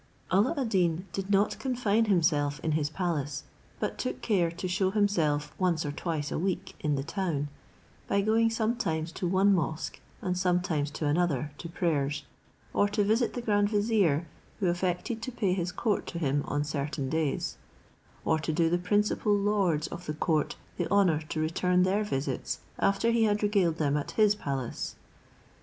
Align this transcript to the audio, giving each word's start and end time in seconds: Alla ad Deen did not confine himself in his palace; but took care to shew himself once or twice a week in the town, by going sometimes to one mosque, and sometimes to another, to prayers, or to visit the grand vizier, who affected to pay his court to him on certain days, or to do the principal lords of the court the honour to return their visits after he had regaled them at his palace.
Alla 0.31 0.55
ad 0.57 0.69
Deen 0.69 1.05
did 1.13 1.29
not 1.29 1.59
confine 1.59 2.05
himself 2.05 2.59
in 2.61 2.71
his 2.71 2.89
palace; 2.89 3.43
but 3.79 3.99
took 3.99 4.19
care 4.23 4.49
to 4.49 4.67
shew 4.67 4.89
himself 4.89 5.53
once 5.59 5.85
or 5.85 5.91
twice 5.91 6.31
a 6.31 6.39
week 6.39 6.73
in 6.79 6.95
the 6.95 7.03
town, 7.03 7.49
by 8.07 8.21
going 8.21 8.49
sometimes 8.49 9.11
to 9.11 9.27
one 9.27 9.53
mosque, 9.53 9.99
and 10.19 10.35
sometimes 10.35 10.89
to 10.89 11.05
another, 11.05 11.51
to 11.59 11.69
prayers, 11.69 12.23
or 12.73 12.87
to 12.89 13.03
visit 13.03 13.35
the 13.35 13.43
grand 13.43 13.69
vizier, 13.69 14.25
who 14.59 14.69
affected 14.69 15.21
to 15.21 15.31
pay 15.31 15.53
his 15.53 15.71
court 15.71 16.07
to 16.07 16.17
him 16.17 16.41
on 16.47 16.63
certain 16.63 17.07
days, 17.07 17.57
or 18.25 18.39
to 18.39 18.51
do 18.51 18.71
the 18.71 18.79
principal 18.79 19.35
lords 19.37 19.85
of 19.89 20.07
the 20.07 20.15
court 20.15 20.55
the 20.77 20.89
honour 20.89 21.19
to 21.29 21.39
return 21.39 21.83
their 21.83 22.03
visits 22.03 22.61
after 22.79 23.11
he 23.11 23.25
had 23.25 23.43
regaled 23.43 23.77
them 23.77 23.95
at 23.95 24.09
his 24.17 24.33
palace. 24.33 24.95